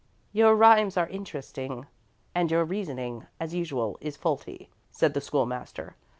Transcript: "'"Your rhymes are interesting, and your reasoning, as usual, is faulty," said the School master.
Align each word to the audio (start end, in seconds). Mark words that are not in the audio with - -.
"'"Your 0.31 0.55
rhymes 0.55 0.97
are 0.97 1.07
interesting, 1.09 1.85
and 2.33 2.49
your 2.49 2.65
reasoning, 2.65 3.27
as 3.39 3.53
usual, 3.53 3.99
is 4.01 4.17
faulty," 4.17 4.71
said 4.89 5.13
the 5.13 5.21
School 5.21 5.45
master. 5.45 5.95